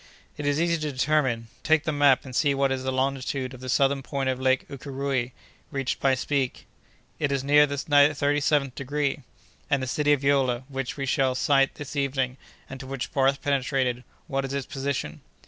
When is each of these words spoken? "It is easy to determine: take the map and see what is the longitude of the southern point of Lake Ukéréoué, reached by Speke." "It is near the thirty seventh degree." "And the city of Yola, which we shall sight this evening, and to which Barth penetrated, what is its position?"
"It 0.35 0.47
is 0.47 0.59
easy 0.59 0.79
to 0.81 0.91
determine: 0.91 1.47
take 1.61 1.83
the 1.83 1.91
map 1.91 2.25
and 2.25 2.35
see 2.35 2.55
what 2.55 2.71
is 2.71 2.81
the 2.81 2.91
longitude 2.91 3.53
of 3.53 3.59
the 3.61 3.69
southern 3.69 4.01
point 4.01 4.29
of 4.29 4.39
Lake 4.41 4.67
Ukéréoué, 4.67 5.31
reached 5.69 5.99
by 5.99 6.15
Speke." 6.15 6.65
"It 7.19 7.31
is 7.31 7.43
near 7.43 7.67
the 7.67 7.77
thirty 7.77 8.39
seventh 8.41 8.73
degree." 8.73 9.19
"And 9.69 9.83
the 9.83 9.85
city 9.85 10.11
of 10.11 10.23
Yola, 10.23 10.63
which 10.69 10.97
we 10.97 11.05
shall 11.05 11.35
sight 11.35 11.75
this 11.75 11.95
evening, 11.95 12.37
and 12.67 12.79
to 12.79 12.87
which 12.87 13.13
Barth 13.13 13.43
penetrated, 13.43 14.03
what 14.25 14.43
is 14.43 14.55
its 14.55 14.65
position?" 14.65 15.21